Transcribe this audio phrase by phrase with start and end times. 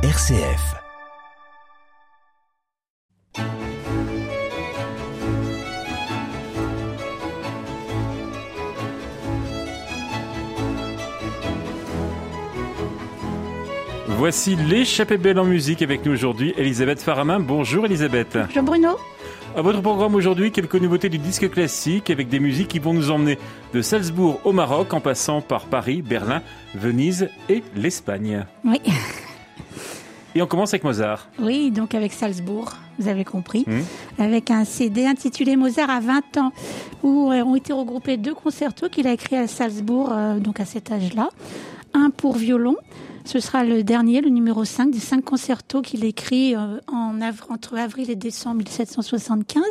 [0.00, 0.76] RCF.
[14.06, 17.40] Voici l'échappée belle en musique avec nous aujourd'hui, Elisabeth Faramin.
[17.40, 18.38] Bonjour Elisabeth.
[18.46, 18.96] Bonjour Bruno.
[19.56, 23.10] À votre programme aujourd'hui, quelques nouveautés du disque classique avec des musiques qui vont nous
[23.10, 23.36] emmener
[23.74, 26.42] de Salzbourg au Maroc en passant par Paris, Berlin,
[26.76, 28.46] Venise et l'Espagne.
[28.64, 28.80] Oui.
[30.38, 31.26] Et on commence avec Mozart.
[31.40, 32.70] Oui, donc avec Salzbourg,
[33.00, 33.80] vous avez compris, Hmm.
[34.22, 36.52] avec un CD intitulé Mozart à 20 ans,
[37.02, 40.92] où ont été regroupés deux concertos qu'il a écrits à Salzbourg, euh, donc à cet
[40.92, 41.30] âge-là.
[41.92, 42.76] Un pour violon,
[43.24, 47.42] ce sera le dernier, le numéro 5 des cinq concertos qu'il écrit euh, en av-
[47.50, 49.64] entre avril et décembre 1775,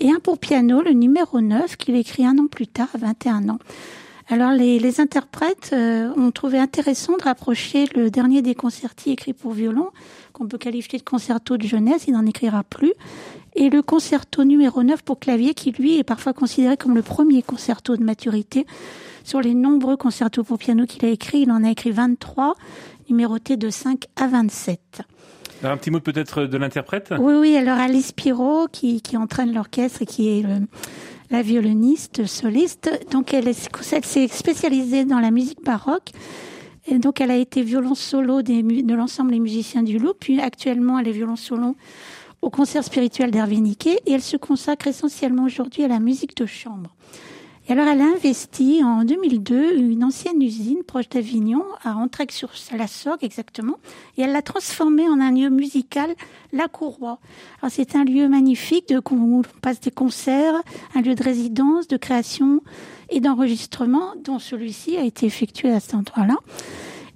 [0.00, 3.48] et un pour piano, le numéro 9, qu'il écrit un an plus tard, à 21
[3.48, 3.58] ans.
[4.32, 9.32] Alors les, les interprètes euh, ont trouvé intéressant de rapprocher le dernier des concerti écrits
[9.32, 9.88] pour violon,
[10.32, 12.92] qu'on peut qualifier de concerto de jeunesse, il n'en écrira plus,
[13.56, 17.42] et le concerto numéro 9 pour clavier, qui lui est parfois considéré comme le premier
[17.42, 18.66] concerto de maturité.
[19.24, 22.54] Sur les nombreux concertos pour piano qu'il a écrits, il en a écrit 23,
[23.08, 25.02] numérotés de 5 à 27.
[25.62, 27.12] Alors un petit mot peut-être de l'interprète?
[27.18, 30.66] Oui, oui, alors Alice Pirot, qui, qui entraîne l'orchestre et qui est le-
[31.30, 36.10] la violoniste soliste, donc elle est- elle s'est spécialisée dans la musique baroque.
[36.86, 40.98] Et donc elle a été violon solo de l'ensemble des musiciens du Loup, puis actuellement
[40.98, 41.76] elle est violon solo
[42.42, 46.46] au concert spirituel d'Hervé Niquet et elle se consacre essentiellement aujourd'hui à la musique de
[46.46, 46.94] chambre.
[47.70, 53.76] Alors, elle a investi en 2002 une ancienne usine proche d'Avignon, à Entraigue-sur-la-Sorgue exactement,
[54.18, 56.12] et elle l'a transformée en un lieu musical,
[56.52, 57.20] La Courroie.
[57.62, 60.54] Alors, c'est un lieu magnifique où on passe des concerts,
[60.96, 62.60] un lieu de résidence, de création
[63.08, 66.38] et d'enregistrement, dont celui-ci a été effectué à cet endroit-là.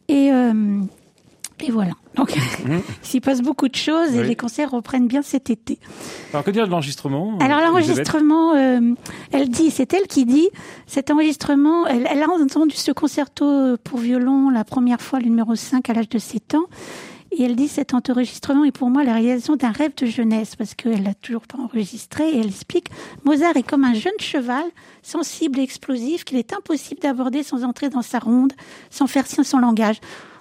[0.07, 0.79] Et, euh,
[1.63, 1.93] et voilà.
[2.15, 5.79] Donc, il s'y passe beaucoup de choses et les concerts reprennent bien cet été.
[6.33, 8.95] Alors que dire de l'enregistrement Alors Elisabeth l'enregistrement, euh,
[9.33, 10.49] elle dit, c'est elle qui dit,
[10.87, 15.55] cet enregistrement, elle, elle a entendu ce concerto pour violon la première fois, le numéro
[15.55, 16.67] 5, à l'âge de 7 ans.
[17.37, 20.75] Et elle dit, cet enregistrement est pour moi la réalisation d'un rêve de jeunesse, parce
[20.75, 22.29] qu'elle l'a toujours pas enregistré.
[22.31, 22.89] Et elle explique,
[23.25, 24.65] Mozart est comme un jeune cheval,
[25.03, 28.53] sensible et explosif, qu'il est impossible d'aborder sans entrer dans sa ronde,
[28.91, 29.97] sans faire sien son langage.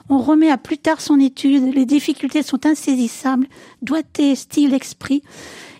[0.09, 3.47] On remet à plus tard son étude, les difficultés sont insaisissables,
[3.81, 5.23] doigté, style, esprit.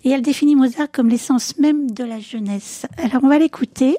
[0.04, 2.86] Et elle définit Mozart comme l'essence même de la jeunesse.
[2.98, 3.98] Alors on va l'écouter.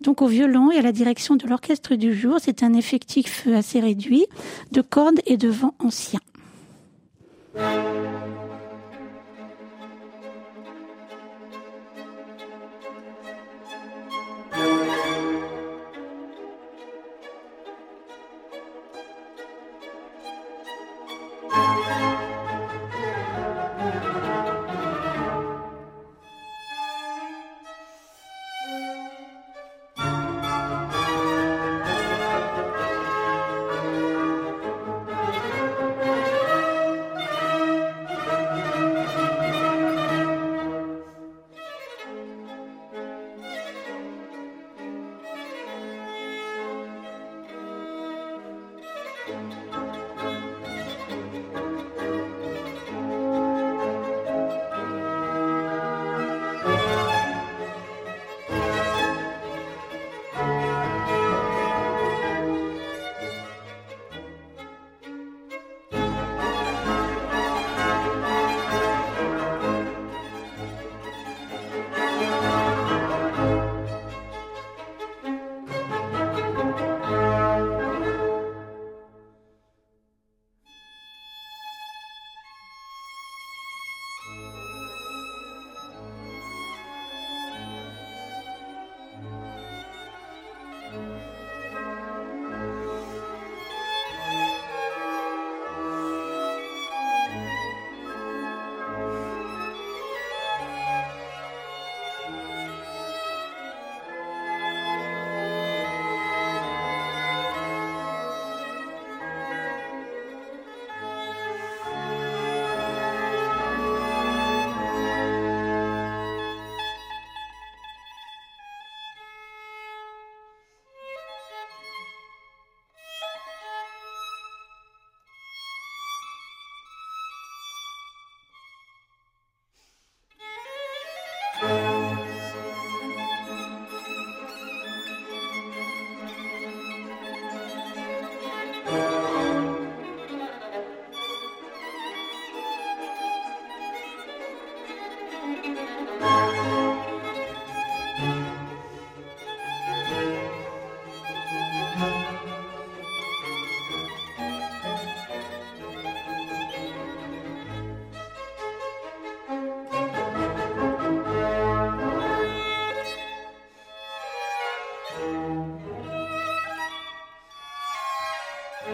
[0.00, 3.80] Donc au violon et à la direction de l'orchestre du jour, c'est un effectif assez
[3.80, 4.26] réduit
[4.72, 6.20] de cordes et de vent anciens.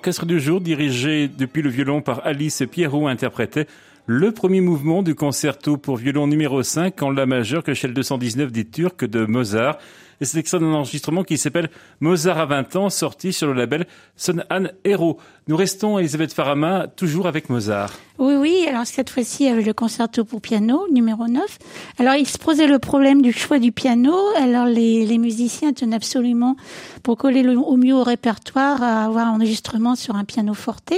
[0.00, 3.66] L'orchestre du jour, dirigé depuis le violon par Alice Pierrot, interprétait
[4.06, 7.92] le premier mouvement du concerto pour violon numéro 5 en la majeure que chez le
[7.92, 9.76] 219 des Turcs de Mozart.
[10.22, 11.68] Et c'est extrait d'un enregistrement qui s'appelle
[12.00, 13.86] Mozart à 20 ans, sorti sur le label
[14.16, 14.42] Son
[14.84, 15.18] Hero.
[15.48, 17.92] Nous restons, Elisabeth Farama, toujours avec Mozart.
[18.20, 21.58] Oui, oui, alors cette fois-ci avec le concerto pour piano, numéro 9.
[21.98, 24.14] Alors il se posait le problème du choix du piano.
[24.36, 26.54] Alors les, les musiciens tenaient absolument,
[27.02, 30.92] pour coller au mieux au répertoire, à avoir un enregistrement sur un piano forte.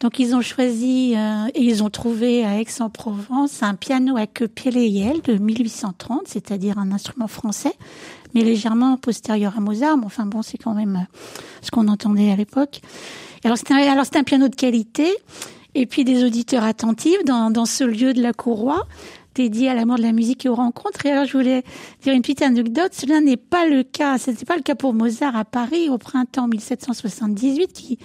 [0.00, 4.48] Donc ils ont choisi euh, et ils ont trouvé à Aix-en-Provence un piano à queue
[4.48, 7.74] Pieleyel de 1830, c'est-à-dire un instrument français
[8.32, 9.98] mais légèrement postérieur à Mozart.
[9.98, 11.16] Mais enfin bon, c'est quand même euh,
[11.60, 12.80] ce qu'on entendait à l'époque.
[13.44, 15.14] Alors c'était un, alors c'était un piano de qualité
[15.74, 18.86] et puis des auditeurs attentifs dans, dans ce lieu de la courroie
[19.34, 21.06] dédié à l'amour de la musique et aux rencontres.
[21.06, 21.64] Et alors, je voulais
[22.02, 22.92] dire une petite anecdote.
[22.92, 24.18] Cela n'est pas le cas.
[24.18, 27.98] Ce n'était pas le cas pour Mozart à Paris au printemps 1778, qui,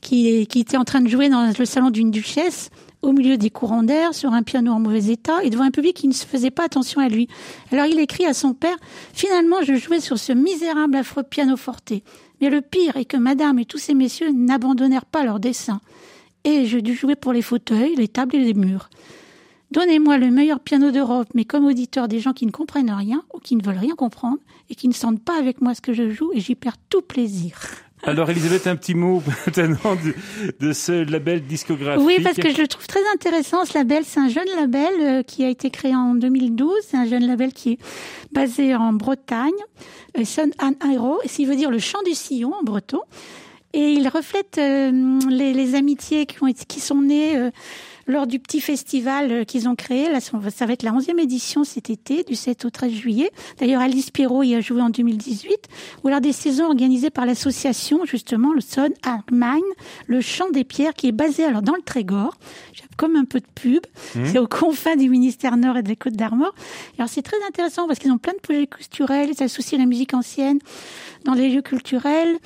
[0.00, 2.70] qui, qui était en train de jouer dans le salon d'une duchesse
[3.02, 5.96] au milieu des courants d'air, sur un piano en mauvais état, et devant un public
[5.96, 7.28] qui ne se faisait pas attention à lui.
[7.72, 8.76] Alors il écrit à son père,
[9.14, 11.94] finalement je jouais sur ce misérable affreux piano forte.
[12.42, 15.80] Mais le pire est que madame et tous ces messieurs n'abandonnèrent pas leur dessin.
[16.44, 18.88] Et je dû jouer pour les fauteuils, les tables et les murs.
[19.70, 23.38] Donnez-moi le meilleur piano d'Europe, mais comme auditeur des gens qui ne comprennent rien ou
[23.38, 26.10] qui ne veulent rien comprendre et qui ne sentent pas avec moi ce que je
[26.10, 27.56] joue et j'y perds tout plaisir.
[28.02, 29.96] Alors Elisabeth, un petit mot maintenant
[30.58, 32.04] de, ce label discographique.
[32.04, 34.04] Oui, parce que je le trouve très intéressant ce label.
[34.04, 36.72] C'est un jeune label euh, qui a été créé en 2012.
[36.88, 37.78] C'est un jeune label qui est
[38.32, 39.50] basé en Bretagne,
[40.18, 43.00] euh, Son An Aero, ce qui veut dire le chant du sillon en breton.
[43.72, 47.50] Et il reflète euh, les, amitiés qui, ont, qui sont nées
[48.10, 50.10] lors du petit festival euh, qu'ils ont créé.
[50.10, 53.30] Là, ça va être la 11e édition cet été, du 7 au 13 juillet.
[53.58, 55.56] D'ailleurs, Alice Pierrot y a joué en 2018.
[56.02, 58.90] Ou alors des saisons organisées par l'association, justement, le Son
[59.30, 59.60] Mine,
[60.06, 62.34] le Chant des Pierres, qui est basé alors dans le Trégor.
[62.96, 63.80] Comme un peu de pub.
[64.14, 64.26] Mmh.
[64.26, 66.54] C'est au confins du ministère Nord et des Côtes d'Armor.
[66.98, 69.30] Alors, c'est très intéressant parce qu'ils ont plein de projets culturels.
[69.32, 70.58] Ils associent la musique ancienne
[71.24, 72.38] dans les lieux culturels,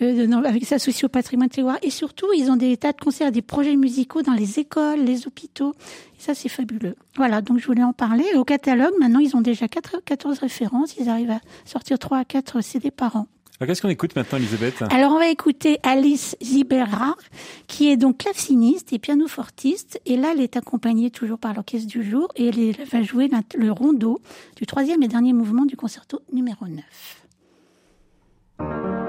[0.00, 1.78] euh, avec s'associer au patrimoine terroir.
[1.82, 5.11] Et surtout, ils ont des tas de concerts, des projets musicaux dans les écoles, les
[5.26, 5.74] hôpitaux.
[6.18, 6.96] Et ça, c'est fabuleux.
[7.16, 8.24] Voilà, donc je voulais en parler.
[8.34, 10.96] Au catalogue, maintenant, ils ont déjà 4, 14 références.
[10.96, 13.26] Ils arrivent à sortir 3 à 4 CD par an.
[13.64, 14.82] Qu'est-ce qu'on écoute maintenant, Elisabeth?
[14.90, 17.14] Alors, on va écouter Alice Zibera,
[17.68, 20.00] qui est donc claveciniste et pianofortiste.
[20.04, 23.70] Et là, elle est accompagnée toujours par l'Orchestre du Jour et elle va jouer le
[23.70, 24.20] rondo
[24.56, 29.01] du troisième et dernier mouvement du concerto numéro 9.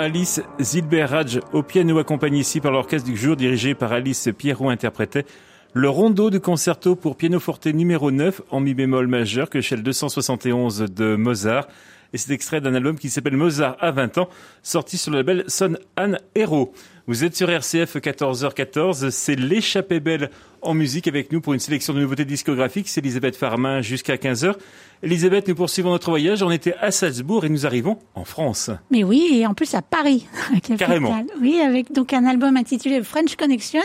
[0.00, 5.26] Alice Zilberraj au piano accompagné ici par l'orchestre du jour dirigé par Alice Pierrot interprétait
[5.74, 9.76] le rondo de concerto pour piano forte numéro 9 en mi bémol majeur que chez
[9.76, 11.66] 271 de Mozart
[12.12, 14.28] et c'est extrait d'un album qui s'appelle Mozart à 20 ans,
[14.62, 16.72] sorti sur le label Son Anne Hero.
[17.06, 21.94] Vous êtes sur RCF 14h14, c'est l'échappée belle en musique avec nous pour une sélection
[21.94, 22.88] de nouveautés discographiques.
[22.88, 24.54] C'est Elisabeth Farmin jusqu'à 15h.
[25.02, 26.42] Elisabeth, nous poursuivons notre voyage.
[26.42, 28.70] On était à Salzbourg et nous arrivons en France.
[28.90, 30.26] Mais oui, et en plus à Paris.
[30.78, 31.24] Carrément.
[31.40, 33.82] Oui, avec donc un album intitulé French Connection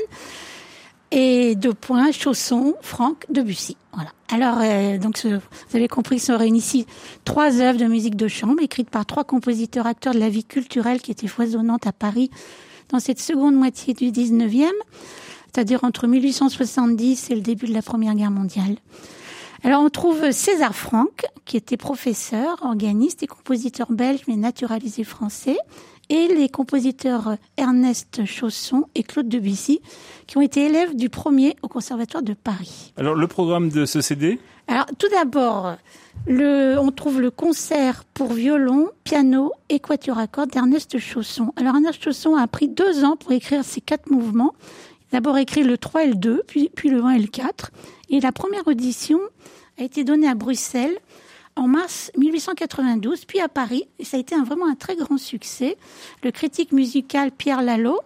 [1.11, 3.77] et deux points, Chausson, Franck, Debussy.
[3.93, 4.09] Voilà.
[4.29, 6.87] Alors, euh, donc, vous avez compris, sont réunis ici
[7.25, 11.01] trois œuvres de musique de chambre écrites par trois compositeurs acteurs de la vie culturelle
[11.01, 12.31] qui étaient foisonnantes à Paris
[12.89, 14.69] dans cette seconde moitié du 19e,
[15.45, 18.77] c'est-à-dire entre 1870 et le début de la Première Guerre mondiale.
[19.63, 25.55] Alors on trouve César Franck, qui était professeur, organiste et compositeur belge mais naturalisé français,
[26.13, 29.81] et les compositeurs Ernest Chausson et Claude Debussy,
[30.27, 32.93] qui ont été élèves du premier au Conservatoire de Paris.
[32.97, 35.75] Alors le programme de ce CD Alors tout d'abord,
[36.27, 41.51] le, on trouve le concert pour violon, piano et quatuor à cordes d'Ernest Chausson.
[41.55, 44.53] Alors Ernest Chausson a pris deux ans pour écrire ces quatre mouvements.
[45.11, 47.71] D'abord écrit le 3 et le 2, puis, puis le 1 et le 4.
[48.09, 49.19] Et la première audition
[49.79, 50.95] a été donnée à Bruxelles
[51.55, 55.17] en mars 1892, puis à Paris, et ça a été un, vraiment un très grand
[55.17, 55.77] succès.
[56.23, 57.99] Le critique musical Pierre Lalo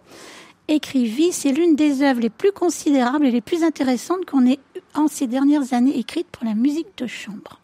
[0.68, 4.60] écrivit C'est l'une des œuvres les plus considérables et les plus intéressantes qu'on ait
[4.94, 7.60] en ces dernières années écrites pour la musique de chambre.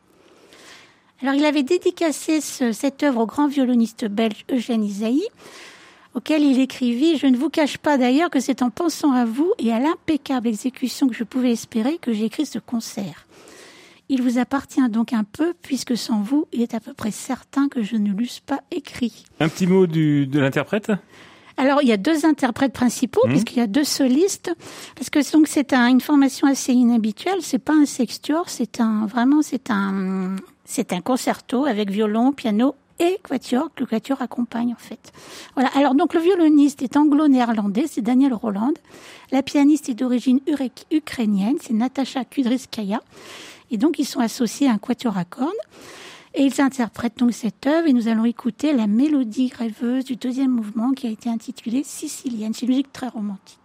[1.23, 5.27] Alors il avait dédicacé ce, cette œuvre au grand violoniste belge Eugène Isaïe,
[6.15, 9.53] auquel il écrivit Je ne vous cache pas d'ailleurs que c'est en pensant à vous
[9.59, 13.24] et à l'impeccable exécution que je pouvais espérer que j'ai écrit ce concert.
[14.09, 17.69] Il vous appartient donc un peu, puisque sans vous, il est à peu près certain
[17.69, 19.25] que je ne l'eusse pas écrit.
[19.41, 20.93] Un petit mot du, de l'interprète?
[21.57, 23.31] Alors, il y a deux interprètes principaux, mmh.
[23.31, 24.53] puisqu'il y a deux solistes,
[24.97, 27.39] parce que donc c'est un, une formation assez inhabituelle.
[27.41, 32.75] C'est pas un sextuor, c'est un vraiment c'est un c'est un concerto avec violon, piano
[32.99, 35.13] et quatuor que le quatuor accompagne en fait.
[35.55, 35.71] Voilà.
[35.77, 38.75] Alors donc le violoniste est anglo-néerlandais, c'est Daniel Roland.
[39.31, 40.41] La pianiste est d'origine
[40.91, 43.01] ukrainienne, c'est Natasha Kudryskaya.
[43.71, 45.53] Et donc, ils sont associés à un quatuor à cordes.
[46.35, 50.51] Et ils interprètent donc cette œuvre et nous allons écouter la mélodie rêveuse du deuxième
[50.51, 52.53] mouvement qui a été intitulée Sicilienne.
[52.53, 53.59] C'est une musique très romantique.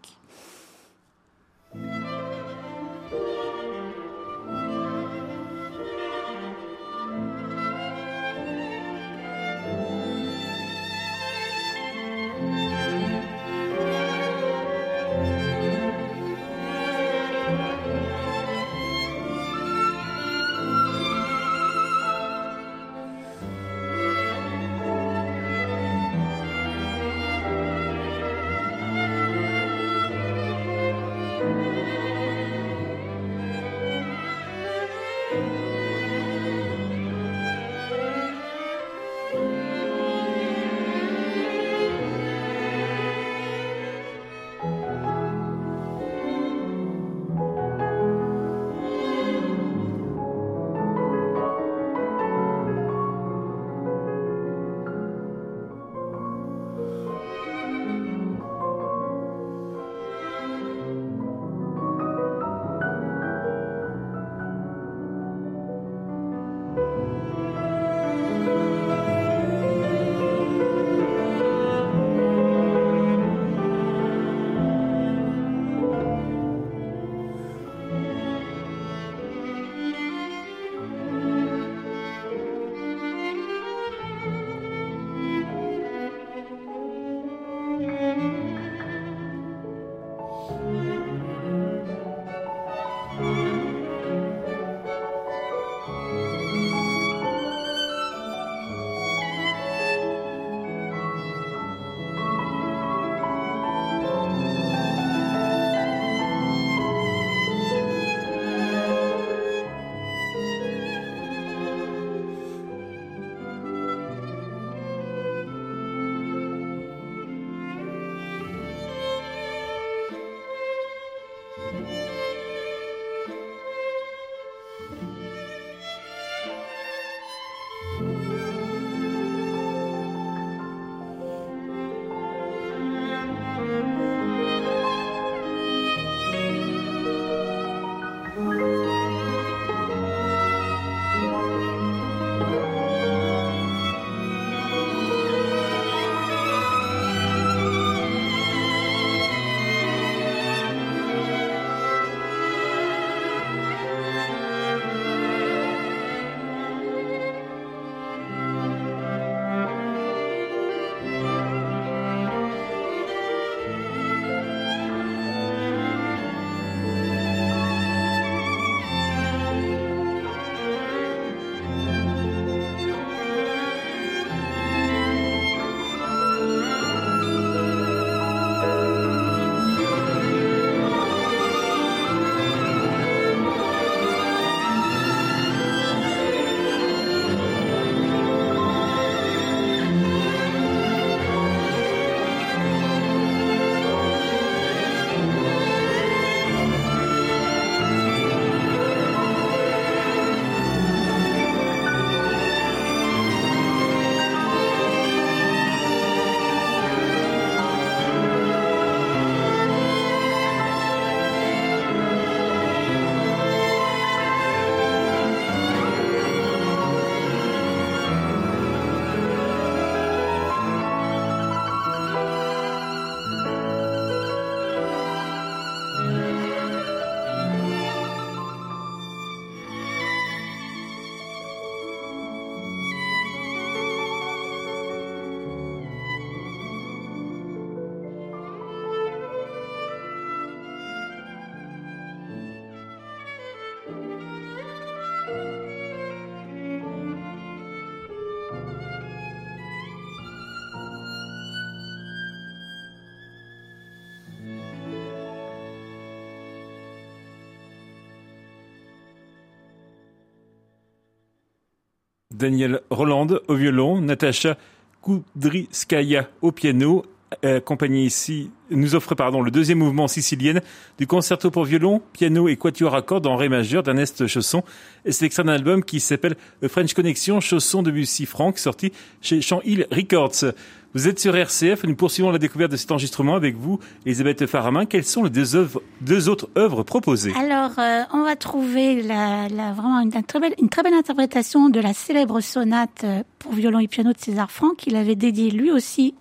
[262.40, 264.58] Daniel Roland au violon, Natacha
[265.04, 267.04] Kudryskaya au piano,
[267.44, 270.62] accompagné ici, nous offre pardon le deuxième mouvement sicilienne
[270.98, 274.64] du concerto pour violon, piano et quatuor à cordes en ré majeur d'Ernest Chausson.
[275.06, 276.36] Et c'est extrait d'un album qui s'appelle
[276.68, 280.54] French Connection, Chausson de Bussy Franck, sorti chez Champ Hill Records.
[280.96, 284.88] Vous êtes sur RCF, nous poursuivons la découverte de cet enregistrement avec vous, Elisabeth Faramin.
[284.88, 287.32] Quelles sont les deux, autres œuvres proposées?
[287.38, 291.70] Alors, euh, on va trouver la, la, vraiment une, très belle, une très belle interprétation
[291.70, 295.52] de la célèbre sonate euh, pour violon et piano de César Franck, qu'il avait dédiée
[295.52, 296.16] lui aussi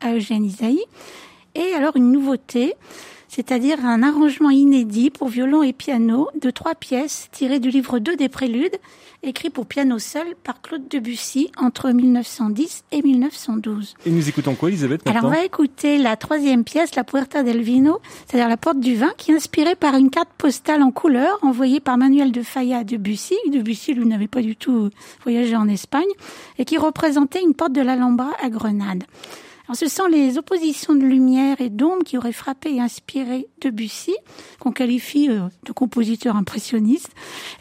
[0.00, 0.82] à Eugène Isaïe.
[1.54, 2.76] Et alors, une nouveauté,
[3.34, 8.14] c'est-à-dire un arrangement inédit pour violon et piano de trois pièces tirées du livre 2
[8.14, 8.76] des Préludes
[9.24, 13.94] écrit pour piano seul par Claude Debussy entre 1910 et 1912.
[14.06, 17.60] Et nous écoutons quoi, Elisabeth Alors, on va écouter la troisième pièce, la Puerta del
[17.62, 21.38] Vino, c'est-à-dire la porte du vin, qui est inspirée par une carte postale en couleur
[21.42, 23.34] envoyée par Manuel de Falla à Debussy.
[23.50, 24.90] Debussy, lui, n'avait pas du tout
[25.24, 26.04] voyagé en Espagne
[26.58, 29.04] et qui représentait une porte de l'Alhambra à Grenade.
[29.66, 34.14] Alors, ce sont les oppositions de lumière et d'ombre qui auraient frappé et inspiré Debussy,
[34.58, 37.10] qu'on qualifie euh, de compositeur impressionniste.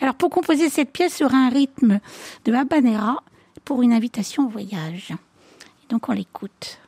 [0.02, 2.00] Alors, pour composer cette pièce sur un rythme
[2.44, 3.24] de habanera,
[3.64, 5.14] pour une invitation au voyage.
[5.90, 6.80] Donc, on l'écoute.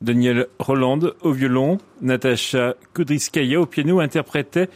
[0.00, 4.68] Daniel Roland au violon, Natacha Kudryskaya au piano interprétait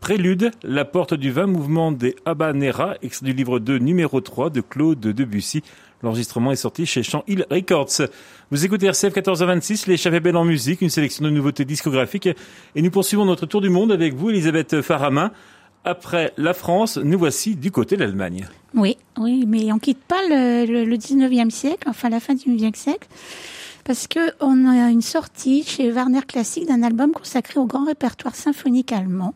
[0.00, 4.60] Prélude, la porte du vin mouvement des Habanera, extrait du livre 2 numéro 3 de
[4.60, 5.62] Claude Debussy.
[6.02, 8.08] L'enregistrement est sorti chez Chant Hill Records.
[8.50, 12.28] Vous écoutez RCF 1426, l'échappée belle en musique, une sélection de nouveautés discographiques.
[12.74, 15.32] Et nous poursuivons notre tour du monde avec vous, Elisabeth Faramin.
[15.84, 18.46] Après la France, nous voici du côté de l'Allemagne.
[18.74, 22.74] Oui, oui, mais on quitte pas le, le, 19e siècle, enfin la fin du 19e
[22.74, 23.08] siècle,
[23.84, 28.34] parce que on a une sortie chez Warner Classic d'un album consacré au grand répertoire
[28.34, 29.34] symphonique allemand.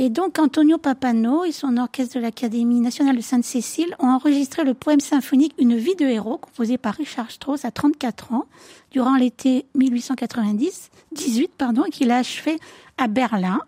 [0.00, 4.72] Et donc Antonio Papano et son orchestre de l'Académie nationale de Sainte-Cécile ont enregistré le
[4.72, 8.46] poème symphonique Une vie de héros, composé par Richard Strauss à 34 ans,
[8.92, 12.58] durant l'été 1890, 18 pardon, et qu'il a achevé
[12.96, 13.60] à Berlin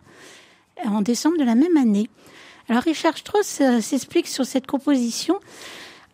[0.86, 2.08] en décembre de la même année.
[2.68, 5.34] Alors Richard Strauss euh, s'explique sur cette composition.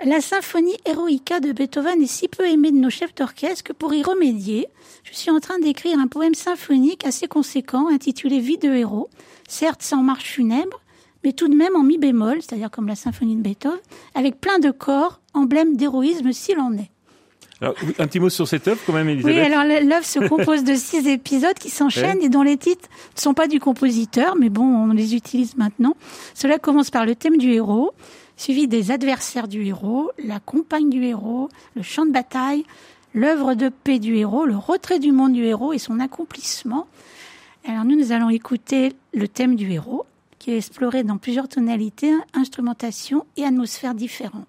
[0.05, 3.95] La symphonie Eroica de Beethoven est si peu aimée de nos chefs d'orchestre que pour
[3.95, 4.69] y remédier,
[5.05, 9.09] je suis en train d'écrire un poème symphonique assez conséquent intitulé Vie de héros,
[9.49, 10.83] certes sans marche funèbre,
[11.25, 13.79] mais tout de même en mi bémol, c'est-à-dire comme la symphonie de Beethoven,
[14.15, 16.91] avec plein de corps, emblème d'héroïsme s'il en est.
[17.63, 19.35] Alors, un petit mot sur cette œuvre quand même, Elisabeth.
[19.35, 23.21] Oui, alors l'œuvre se compose de six épisodes qui s'enchaînent et dont les titres ne
[23.21, 25.97] sont pas du compositeur, mais bon, on les utilise maintenant.
[26.35, 27.95] Cela commence par le thème du héros,
[28.37, 32.65] suivi des adversaires du héros, la compagne du héros, le champ de bataille,
[33.15, 36.87] l'œuvre de paix du héros, le retrait du monde du héros et son accomplissement.
[37.67, 40.07] Alors nous, nous allons écouter le thème du héros,
[40.39, 44.47] qui est exploré dans plusieurs tonalités, instrumentation et atmosphères différentes.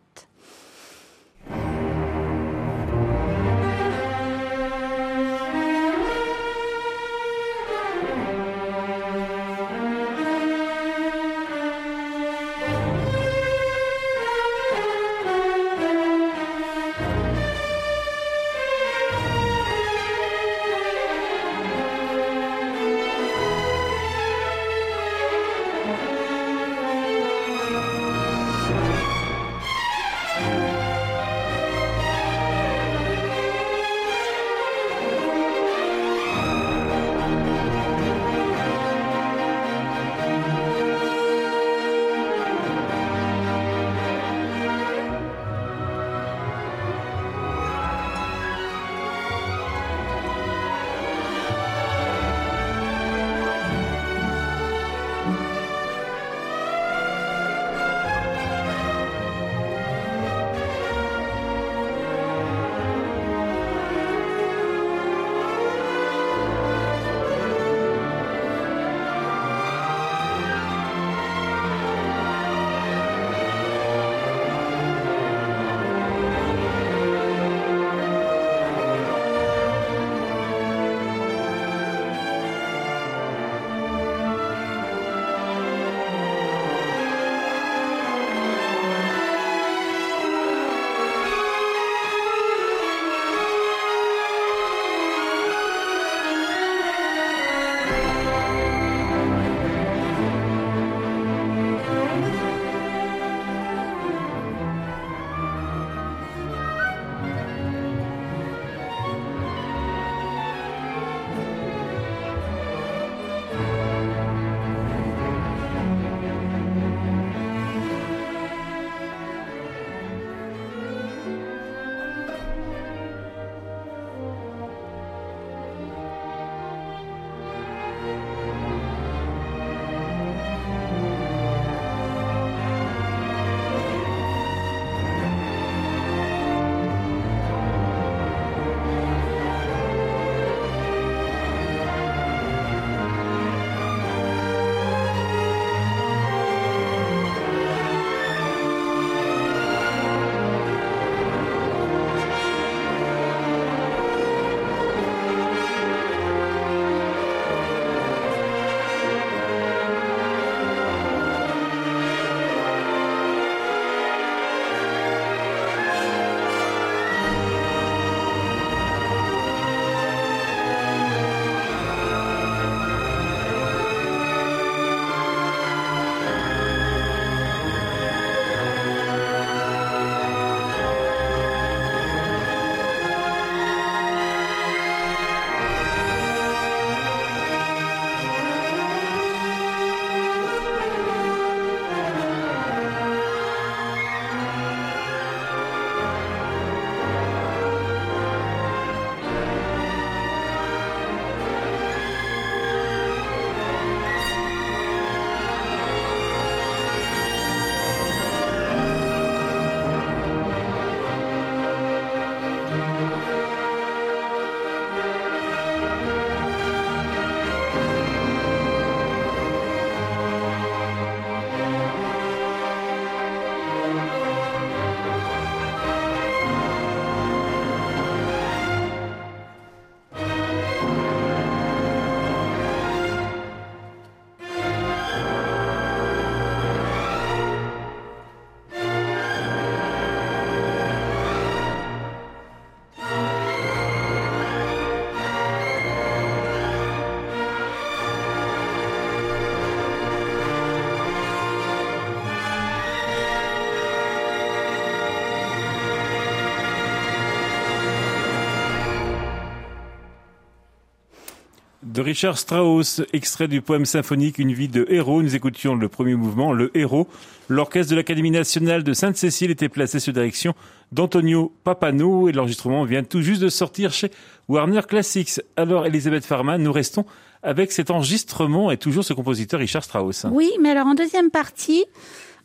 [261.98, 266.14] De Richard Strauss, extrait du poème symphonique Une vie de héros, nous écoutions le premier
[266.14, 267.08] mouvement, le héros.
[267.50, 270.54] L'orchestre de l'Académie nationale de Sainte-Cécile était placé sous direction
[270.92, 274.12] d'Antonio Papano et l'enregistrement vient tout juste de sortir chez
[274.48, 275.42] Warner Classics.
[275.56, 277.04] Alors, Elisabeth Farman, nous restons
[277.42, 280.28] avec cet enregistrement et toujours ce compositeur Richard Strauss.
[280.32, 281.84] Oui, mais alors en deuxième partie,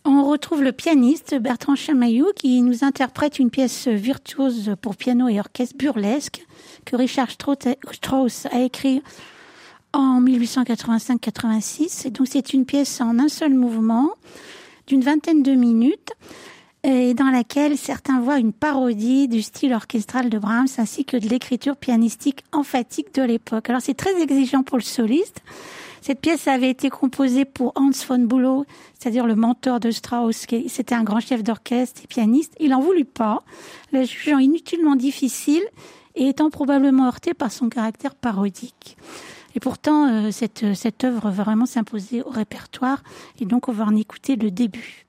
[0.07, 5.38] on retrouve le pianiste Bertrand Chamaillou qui nous interprète une pièce virtuose pour piano et
[5.38, 6.43] orchestre burlesque
[6.87, 9.03] que Richard Strauss a écrit
[9.92, 12.07] en 1885-86.
[12.07, 14.11] Et donc c'est une pièce en un seul mouvement
[14.87, 16.12] d'une vingtaine de minutes
[16.85, 21.28] et dans laquelle certains voient une parodie du style orchestral de Brahms ainsi que de
[21.28, 23.70] l'écriture pianistique emphatique de l'époque.
[23.70, 25.42] Alors c'est très exigeant pour le soliste.
[26.00, 28.66] Cette pièce avait été composée pour Hans von Bülow,
[28.98, 32.55] c'est-à-dire le mentor de Strauss, qui c'était un grand chef d'orchestre et pianiste.
[32.59, 33.44] Il en voulut pas,
[33.92, 35.62] la jugeant inutilement difficile
[36.16, 38.96] et étant probablement heurté par son caractère parodique.
[39.55, 43.03] Et pourtant, euh, cette, cette œuvre va vraiment s'imposer au répertoire,
[43.41, 45.07] et donc on va en écouter le début.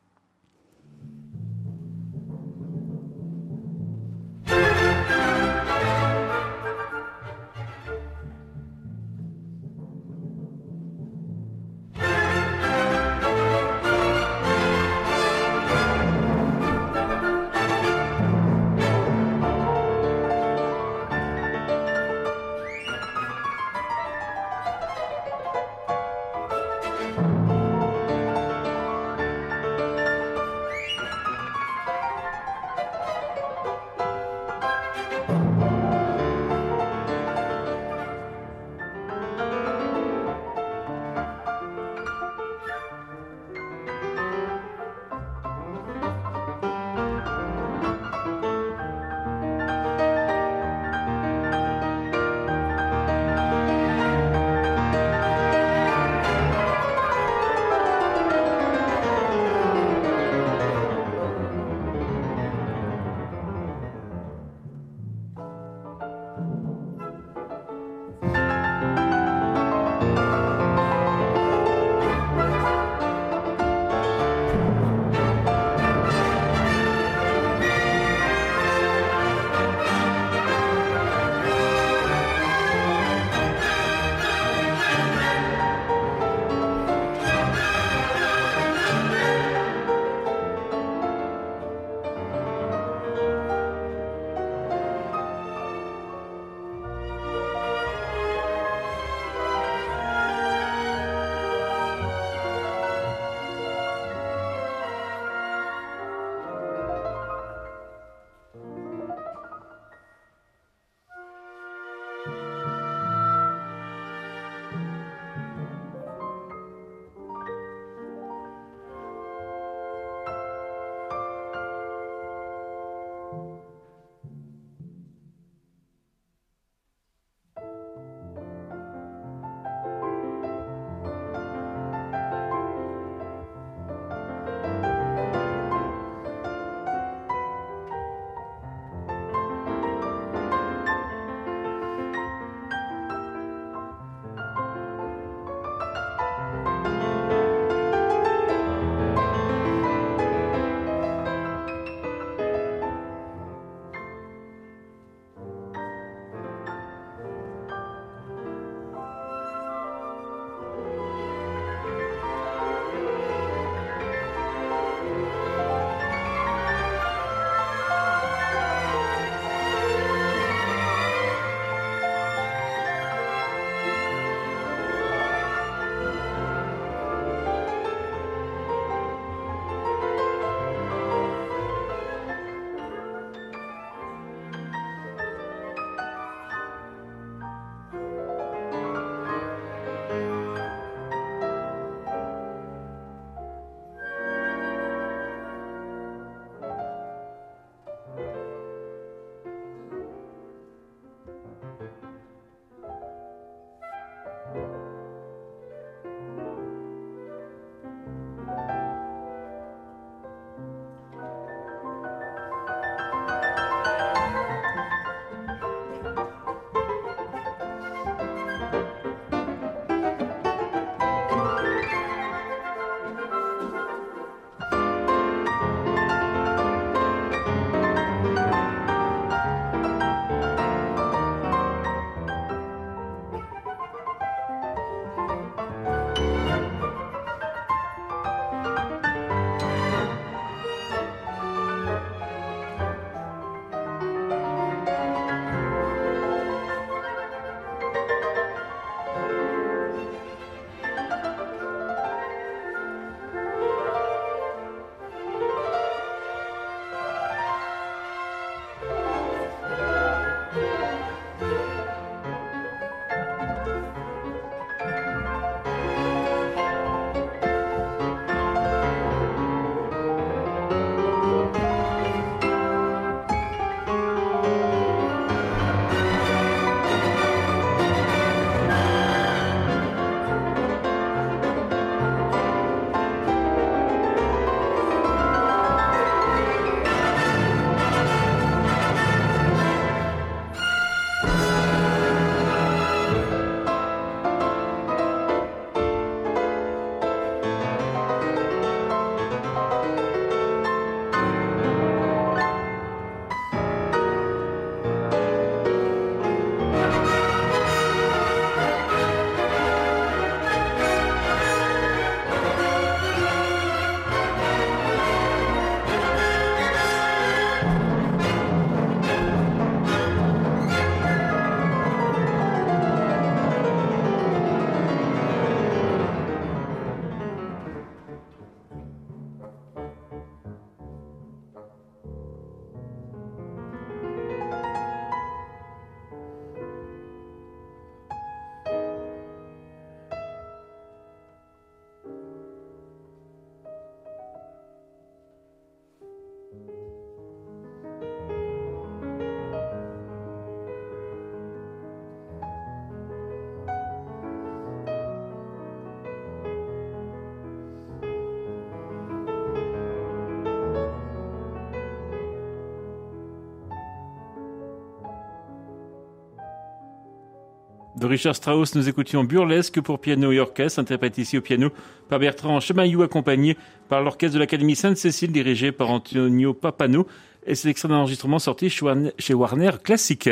[368.07, 371.69] Richard Strauss, nous écoutions Burlesque pour piano et orchestre, interprété ici au piano
[372.09, 373.57] par Bertrand Chemaillou, accompagné
[373.89, 377.07] par l'orchestre de l'Académie Sainte-Cécile, dirigé par Antonio Papano.
[377.45, 380.29] Et c'est l'extrait d'enregistrement sorti chez Warner Classic.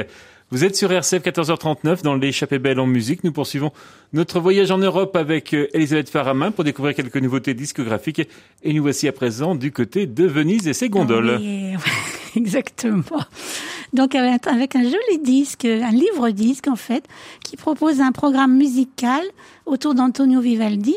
[0.50, 3.24] Vous êtes sur RCF 14h39 dans l'échappée belle en musique.
[3.24, 3.72] Nous poursuivons
[4.12, 8.28] notre voyage en Europe avec euh, Elisabeth Faramin pour découvrir quelques nouveautés discographiques.
[8.62, 11.40] Et nous voici à présent du côté de Venise et ses gondoles.
[12.36, 13.04] exactement.
[13.94, 17.06] Donc avec un joli disque, un livre-disque en fait,
[17.44, 19.24] qui propose un programme musical
[19.66, 20.96] autour d'Antonio Vivaldi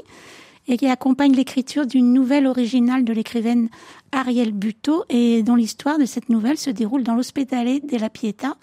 [0.69, 3.69] et qui accompagne l'écriture d'une nouvelle originale de l'écrivaine
[4.13, 8.57] Ariel Buteau et dont l'histoire de cette nouvelle se déroule dans l'Hospitalet della Pietà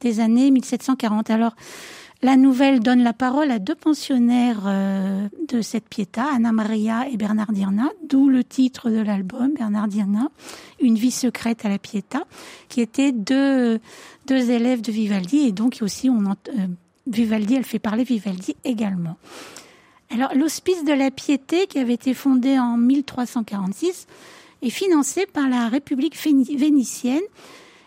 [0.00, 1.30] des années 1740.
[1.30, 1.54] Alors,
[2.24, 7.18] la nouvelle donne la parole à deux pensionnaires euh, de cette Pietà, Anna Maria et
[7.18, 10.30] Bernardina, d'où le titre de l'album, Bernardina,
[10.80, 12.24] Une vie secrète à la Pietà,
[12.70, 13.78] qui étaient deux,
[14.26, 16.66] deux élèves de Vivaldi, et donc aussi on euh,
[17.06, 19.18] Vivaldi, elle fait parler Vivaldi également.
[20.10, 24.06] Alors, l'Hospice de la Piété, qui avait été fondé en 1346,
[24.62, 27.20] est financé par la République vénitienne.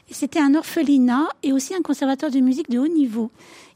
[0.10, 3.30] C'était un orphelinat et aussi un conservatoire de musique de haut niveau.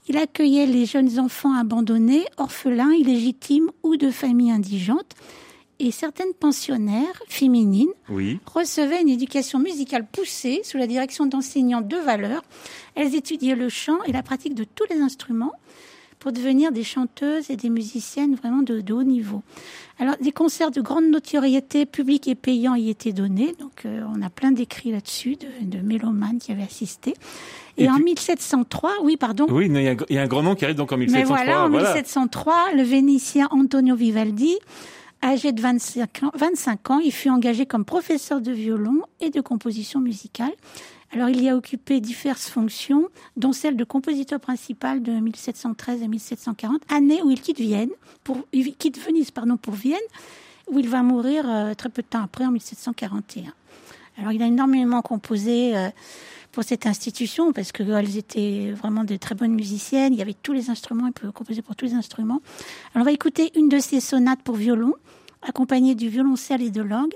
[0.08, 5.14] Il accueillait les jeunes enfants abandonnés, orphelins, illégitimes ou de familles indigentes.
[5.80, 7.90] Et certaines pensionnaires féminines
[8.46, 12.44] recevaient une éducation musicale poussée sous la direction d'enseignants de valeur.
[12.96, 15.54] Elles étudiaient le chant et la pratique de tous les instruments
[16.22, 19.42] pour devenir des chanteuses et des musiciennes vraiment de, haut niveau.
[20.00, 23.56] Alors, des concerts de grande notoriété publique et payants y étaient donnés.
[23.60, 27.16] Donc, euh, on a plein d'écrits là-dessus, de, de mélomanes qui avaient assisté.
[27.78, 29.48] Et, en 1703, oui, pardon.
[29.50, 31.38] Oui, il y, a un grand nom qui arrive donc en 1703.
[31.38, 34.56] Mais voilà, en 1703, le Vénitien Antonio Vivaldi,
[35.24, 39.42] âgé de 25 ans, 25 ans, il fut engagé comme professeur de violon et de
[39.42, 40.54] composition musicale.
[41.14, 46.08] Alors, il y a occupé diverses fonctions, dont celle de compositeur principal de 1713 à
[46.08, 47.90] 1740, année où il quitte Vienne,
[48.24, 50.00] pour, il quitte Venise, pardon, pour Vienne,
[50.70, 53.52] où il va mourir euh, très peu de temps après, en 1741.
[54.18, 55.90] Alors, il a énormément composé euh,
[56.54, 60.14] pour cette institution parce qu'elles étaient vraiment de très bonnes musiciennes.
[60.14, 62.42] Il y avait tous les instruments, il peut composer pour tous les instruments.
[62.94, 64.94] Alors, on va écouter une de ses sonates pour violon
[65.42, 67.14] accompagné du violoncelle et de l'orgue.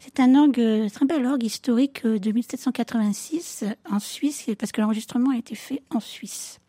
[0.00, 4.72] C'est un orgue, euh, très bel orgue historique euh, de 1786 euh, en Suisse, parce
[4.72, 6.60] que l'enregistrement a été fait en Suisse.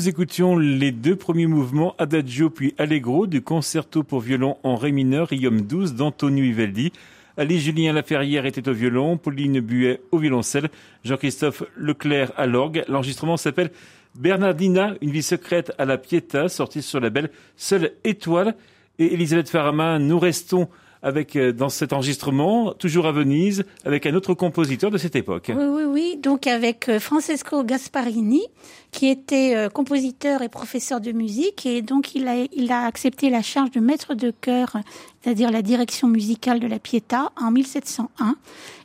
[0.00, 4.92] Nous écoutions les deux premiers mouvements Adagio puis Allegro du concerto pour violon en ré
[4.92, 6.90] mineur Riom 12 d'Antonio Vivaldi.
[7.36, 10.70] Ali Julien Laferrière était au violon, Pauline Buet au violoncelle,
[11.04, 12.82] Jean-Christophe Leclerc à l'orgue.
[12.88, 13.72] L'enregistrement s'appelle
[14.14, 18.54] Bernardina, une vie secrète à la Pietà, sortie sur la belle Seule étoile.
[18.98, 20.70] Et Elisabeth Farama, nous restons
[21.02, 25.50] avec euh, dans cet enregistrement, toujours à Venise, avec un autre compositeur de cette époque.
[25.54, 26.18] Oui, oui, oui.
[26.22, 28.42] Donc avec euh, Francesco Gasparini,
[28.90, 33.30] qui était euh, compositeur et professeur de musique, et donc il a, il a accepté
[33.30, 34.76] la charge de maître de chœur,
[35.22, 38.36] c'est-à-dire la direction musicale de la Pietà, en 1701.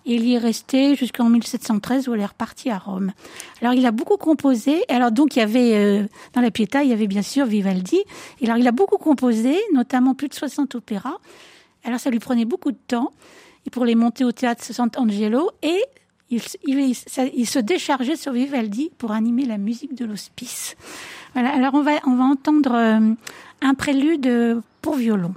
[0.08, 3.12] Et il y est resté jusqu'en 1713 où elle est repartie à Rome.
[3.62, 4.84] Alors il a beaucoup composé.
[4.88, 7.98] Alors donc il y avait dans la Pietà, il y avait bien sûr Vivaldi.
[8.40, 11.18] Et alors il a beaucoup composé, notamment plus de 60 opéras.
[11.86, 13.12] Alors ça lui prenait beaucoup de temps
[13.72, 15.82] pour les monter au théâtre Sant'Angelo et
[16.30, 16.96] il, il,
[17.34, 20.76] il, se déchargeait sur Vivaldi pour animer la musique de l'hospice.
[21.34, 21.54] Voilà.
[21.54, 23.14] Alors on va on va entendre euh,
[23.62, 25.34] un prélude pour violon.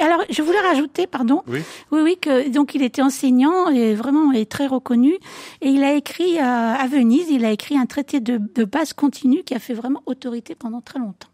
[0.00, 1.60] Alors, je voulais rajouter, pardon, oui,
[1.90, 5.14] oui, oui que donc il était enseignant et vraiment est très reconnu.
[5.60, 8.92] Et il a écrit à, à Venise, il a écrit un traité de, de base
[8.92, 11.28] continue qui a fait vraiment autorité pendant très longtemps.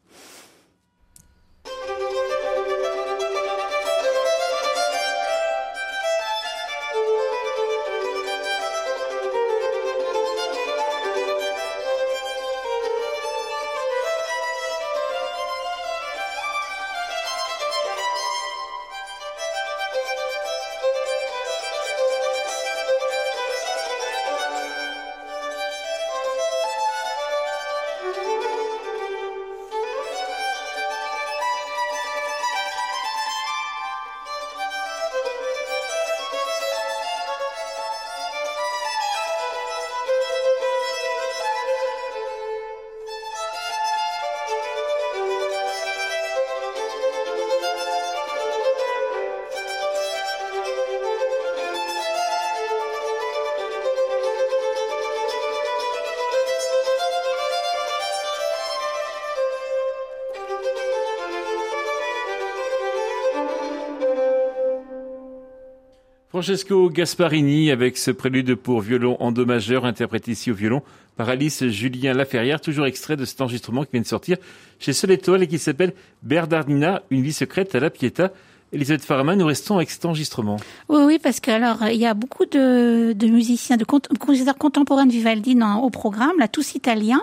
[66.44, 70.82] Francesco Gasparini avec ce prélude pour violon en do majeur interprété ici au violon
[71.16, 74.36] par Alice Julien Laferrière, toujours extrait de cet enregistrement qui vient de sortir
[74.78, 78.30] chez Seul Étoile et qui s'appelle Bernardina, une vie secrète à la Pietà.
[78.74, 80.58] Elisabeth Farama, nous restons avec cet enregistrement.
[80.90, 85.06] Oui, oui, parce que alors il y a beaucoup de, de musiciens, de compositeurs contemporains
[85.06, 87.22] de Vivaldi dans, au programme, là tous italiens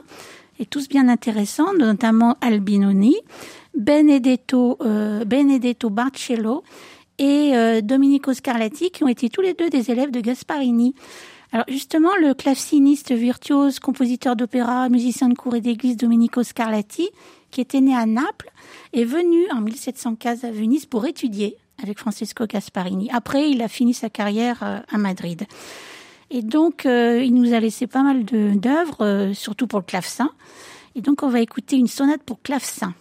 [0.58, 3.18] et tous bien intéressants, notamment Albinoni,
[3.78, 6.64] Benedetto, euh, Benedetto Barcello
[7.22, 10.96] et euh, Domenico Scarlatti, qui ont été tous les deux des élèves de Gasparini.
[11.52, 17.10] Alors justement, le claveciniste virtuose, compositeur d'opéra, musicien de cour et d'église Domenico Scarlatti,
[17.52, 18.52] qui était né à Naples,
[18.94, 23.12] est venu en 1715 à Venise pour étudier avec Francesco Gasparini.
[23.12, 25.46] Après, il a fini sa carrière euh, à Madrid.
[26.32, 30.32] Et donc, euh, il nous a laissé pas mal d'œuvres, surtout pour le clavecin.
[30.96, 32.96] Et donc, on va écouter une sonate pour clavecin.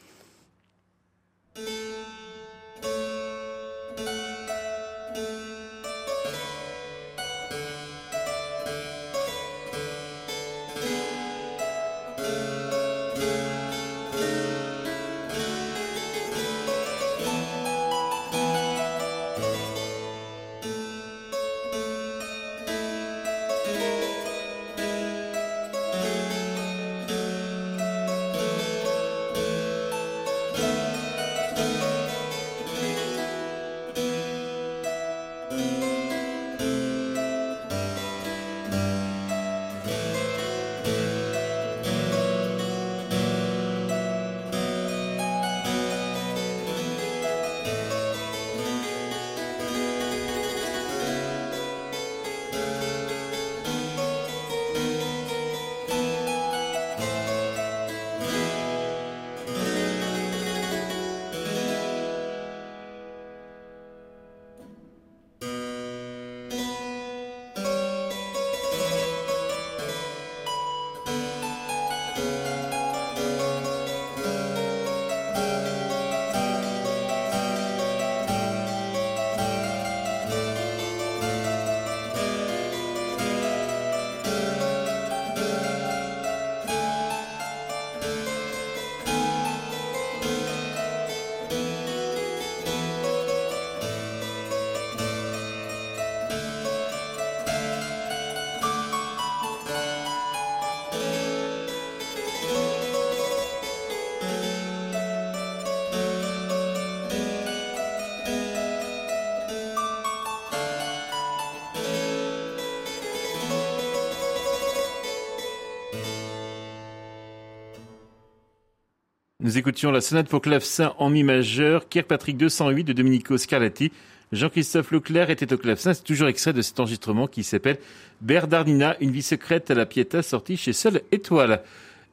[119.51, 123.91] Nous écoutions la sonate pour clavecin en mi majeur, Kirkpatrick 208 de Domenico Scarlatti.
[124.31, 125.93] Jean-Christophe Leclerc était au clavecin.
[125.93, 127.79] C'est toujours extrait de cet enregistrement qui s'appelle
[128.21, 131.63] Bernardina, une vie secrète à la Pietà, sortie chez Seule Étoile.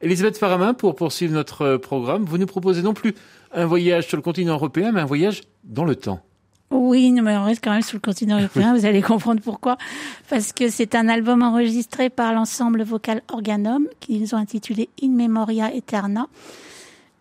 [0.02, 3.14] Elisabeth Faramin, pour poursuivre notre programme, vous nous proposez non plus
[3.52, 6.20] un voyage sur le continent européen, mais un voyage dans le temps.
[6.72, 9.78] Oui, mais on reste quand même sur le continent européen, vous allez comprendre pourquoi.
[10.28, 15.72] Parce que c'est un album enregistré par l'ensemble vocal Organum, qu'ils ont intitulé In Memoria
[15.72, 16.26] Eterna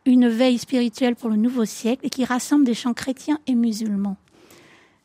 [0.07, 4.17] une veille spirituelle pour le nouveau siècle et qui rassemble des chants chrétiens et musulmans.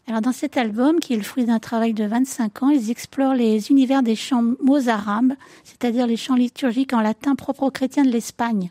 [0.08, 3.34] Alors dans cet album, qui est le fruit d'un travail de 25 ans, ils explorent
[3.34, 8.10] les univers des chants mozarabes, c'est-à-dire les chants liturgiques en latin propres aux chrétiens de
[8.10, 8.70] l'Espagne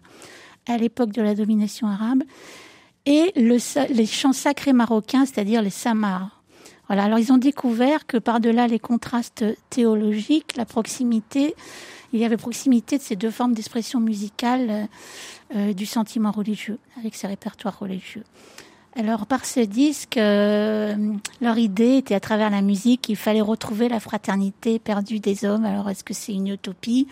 [0.67, 2.23] à l'époque de la domination arabe,
[3.05, 6.43] et les chants sacrés marocains, c'est-à-dire les samars.
[6.87, 7.05] Voilà.
[7.05, 11.55] Alors ils ont découvert que par-delà les contrastes théologiques, la proximité,
[12.13, 14.87] il y avait proximité de ces deux formes d'expression musicale
[15.55, 18.23] euh, du sentiment religieux, avec ses répertoires religieux.
[18.95, 20.95] Alors par ce disque, euh,
[21.39, 25.63] leur idée était à travers la musique qu'il fallait retrouver la fraternité perdue des hommes.
[25.63, 27.07] Alors est-ce que c'est une utopie?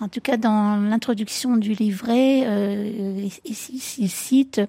[0.00, 3.56] En tout cas, dans l'introduction du livret, euh, il,
[3.98, 4.60] il cite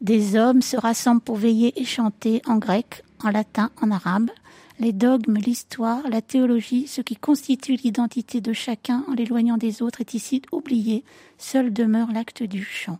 [0.00, 4.30] des hommes se rassemblent pour veiller et chanter en grec, en latin, en arabe
[4.78, 10.00] les dogmes, l'histoire, la théologie, ce qui constitue l'identité de chacun en l'éloignant des autres
[10.00, 11.04] est ici oublié.
[11.38, 12.98] Seul demeure l'acte du chant.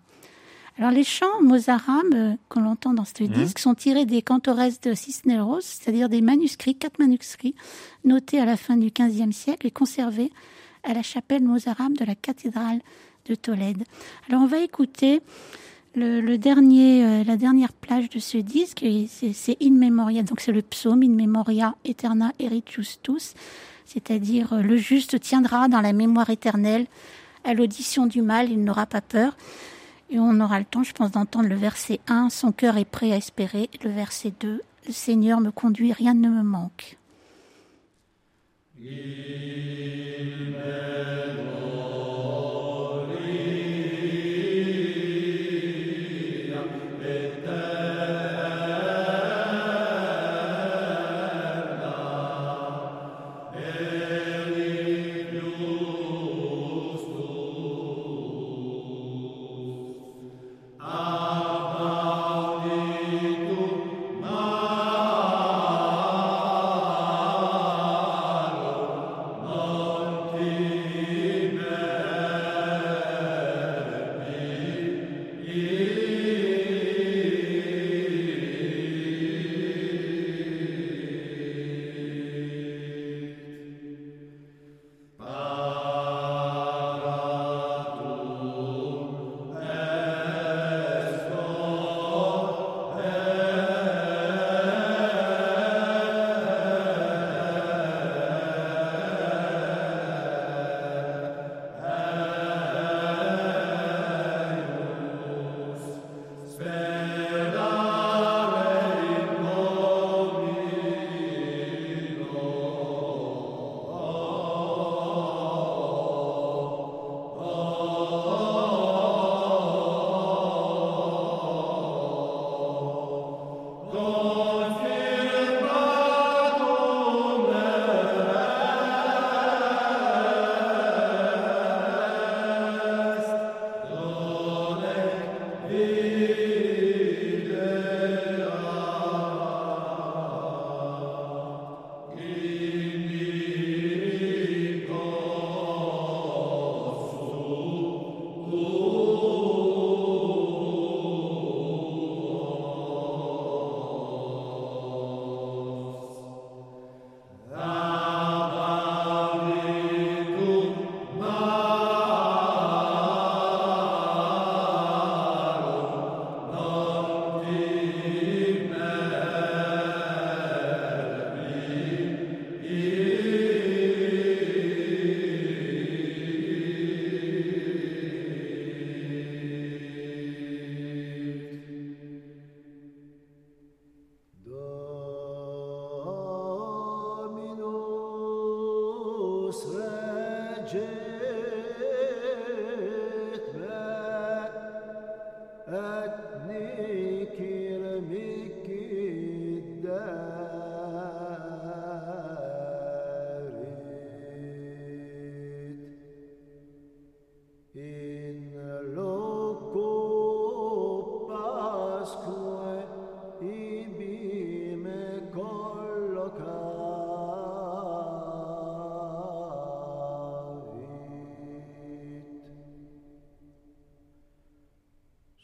[0.79, 3.29] Alors les chants mozarabes euh, qu'on entend dans ce mmh.
[3.29, 7.55] disque sont tirés des cantores de Cisneros, c'est-à-dire des manuscrits, quatre manuscrits
[8.05, 10.31] notés à la fin du XVe siècle et conservés
[10.85, 12.81] à la chapelle mozarabe de la cathédrale
[13.27, 13.85] de Tolède.
[14.29, 15.23] Alors on va écouter
[15.97, 20.63] le, dernier, euh, la dernière plage de ce disque, c'est In Memoria, donc c'est le
[20.63, 23.35] psaume In Memoria Eterna Erit Justus,
[23.87, 26.87] c'est-à-dire euh, le juste tiendra dans la mémoire éternelle
[27.45, 29.37] à l'audition du mal, il n'aura pas peur.
[30.11, 33.13] Et on aura le temps, je pense, d'entendre le verset 1, son cœur est prêt
[33.13, 36.99] à espérer, le verset 2, le Seigneur me conduit, rien ne me manque.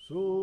[0.09, 0.41] So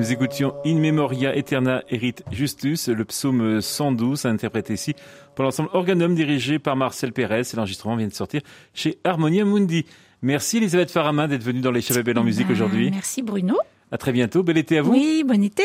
[0.00, 4.94] Nous écoutions In Memoria Eterna Erit Justus, le psaume 112, interprété ici
[5.34, 7.42] pour l'ensemble Organum dirigé par Marcel Pérez.
[7.52, 8.40] L'enregistrement vient de sortir
[8.72, 9.84] chez Harmonia Mundi.
[10.22, 12.90] Merci Elisabeth Farama d'être venue dans les Belle en musique Ben, aujourd'hui.
[12.90, 13.58] Merci Bruno.
[13.92, 14.42] À très bientôt.
[14.42, 14.92] Bel été à vous.
[14.92, 15.64] Oui, bon été.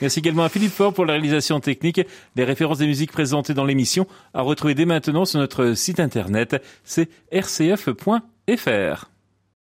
[0.00, 2.00] Merci également à Philippe Fort pour la réalisation technique.
[2.36, 6.56] Les références des musiques présentées dans l'émission à retrouver dès maintenant sur notre site internet,
[6.84, 9.10] c'est rcf.fr.